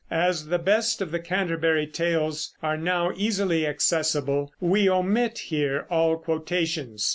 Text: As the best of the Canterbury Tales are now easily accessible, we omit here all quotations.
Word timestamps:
As 0.09 0.47
the 0.47 0.57
best 0.57 0.99
of 0.99 1.11
the 1.11 1.19
Canterbury 1.19 1.85
Tales 1.85 2.55
are 2.63 2.75
now 2.75 3.11
easily 3.15 3.67
accessible, 3.67 4.51
we 4.59 4.89
omit 4.89 5.37
here 5.37 5.85
all 5.91 6.17
quotations. 6.17 7.07